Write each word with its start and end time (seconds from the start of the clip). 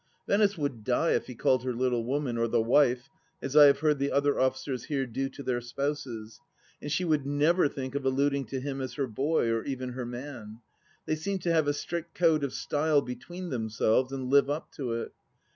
Venice 0.27 0.57
would 0.57 0.83
die 0.83 1.11
if 1.11 1.27
he 1.27 1.35
called 1.35 1.63
her" 1.63 1.73
Little 1.75 2.03
Woman" 2.03 2.35
or" 2.39 2.47
The 2.47 2.59
Wife" 2.59 3.07
as 3.43 3.55
I 3.55 3.65
have 3.67 3.81
heard 3.81 3.99
the 3.99 4.11
other 4.11 4.39
officers 4.39 4.85
here 4.85 5.05
do 5.05 5.29
to 5.29 5.43
their 5.43 5.61
spouses, 5.61 6.39
and 6.81 6.91
she 6.91 7.05
would 7.05 7.27
never 7.27 7.67
think 7.67 7.93
of 7.93 8.03
alluding 8.03 8.45
to 8.45 8.59
him 8.59 8.81
as 8.81 8.95
her" 8.95 9.05
boy," 9.21 9.45
or 9.49 9.63
even 9.63 9.89
her" 9.89 10.05
man." 10.23 10.59
They 11.05 11.13
seem 11.15 11.37
to 11.41 11.53
have 11.53 11.67
a 11.67 11.73
strict 11.73 12.15
code 12.15 12.43
of 12.43 12.51
style 12.51 13.03
between 13.03 13.51
themselves, 13.51 14.11
and 14.11 14.31
live 14.31 14.49
up 14.49 14.71
to 14.71 14.93
it. 14.93 15.11